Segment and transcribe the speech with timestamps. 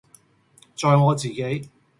[0.75, 1.69] 在我自己，